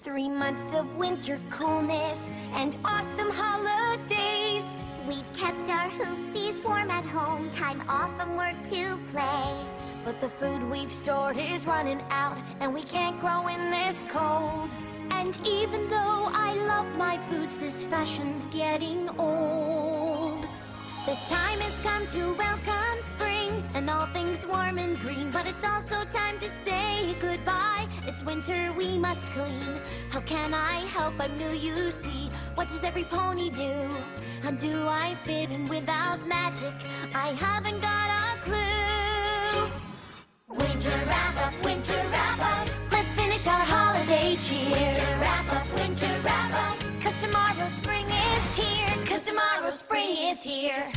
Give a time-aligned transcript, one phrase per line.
[0.00, 4.64] Three months of winter coolness and awesome holidays.
[5.08, 9.66] We've kept our hoofsies warm at home, time off from work to play.
[10.04, 14.70] But the food we've stored is running out, and we can't grow in this cold.
[15.10, 20.42] And even though I love my boots, this fashion's getting old.
[21.06, 23.27] The time has come to welcome spring
[23.78, 25.30] and all things warm and green.
[25.30, 27.86] But it's also time to say goodbye.
[28.08, 29.72] It's winter, we must clean.
[30.10, 31.14] How can I help?
[31.20, 32.28] I'm new, you see.
[32.56, 33.74] What does every pony do?
[34.42, 36.74] How do I fit in without magic?
[37.14, 39.60] I haven't got a clue.
[40.48, 42.68] Winter wrap up, winter wrap up.
[42.90, 44.70] Let's finish our holiday cheer.
[44.72, 46.76] Winter wrap up, winter wrap up.
[47.00, 49.06] Cause tomorrow spring is here.
[49.06, 50.90] Cause tomorrow spring is here.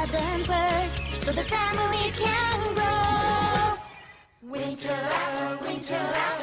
[0.00, 3.76] Southern birds so their families can grow.
[4.40, 6.42] Winter wrap winter wrap.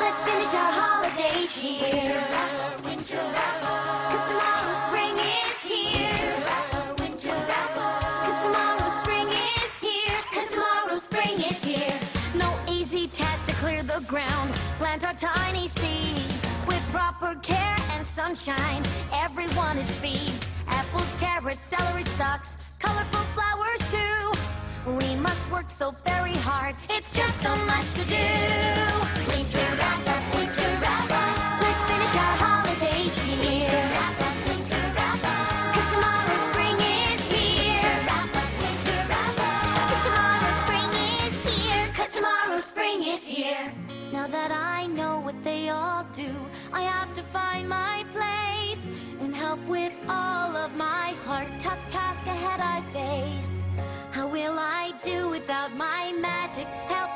[0.00, 1.88] Let's finish our holiday cheer.
[1.88, 3.26] Winter wrap winter.
[4.10, 6.20] 'Cause tomorrow spring is here.
[6.98, 7.74] Winter winter wrap
[8.44, 10.18] tomorrow spring is here.
[10.34, 11.98] 'Cause tomorrow spring is here.
[12.34, 14.52] No easy task to clear the ground.
[14.78, 18.82] Plant our tiny seeds with proper care and sunshine.
[19.12, 20.46] Everyone it feeds.
[20.68, 24.32] Apples, carrots, celery stalks, colorful flowers too.
[24.92, 26.74] We must work so very hard.
[26.88, 28.28] It's just so much to do.
[29.30, 30.22] Winter wrap up,
[30.82, 31.62] wrap up.
[31.62, 33.68] Let's finish our holiday cheer.
[33.94, 34.36] Wrap up,
[35.92, 37.96] tomorrow spring is here.
[38.16, 38.30] Up,
[40.04, 40.90] tomorrow spring
[41.20, 43.72] is tomorrow spring is here.
[44.12, 46.30] Now that I know what they all do,
[46.72, 48.80] I have to find my place
[49.20, 51.48] and help with all of my heart.
[51.58, 53.50] Tough task ahead I face.
[54.10, 56.66] How will I do without my magic?
[56.88, 57.07] Help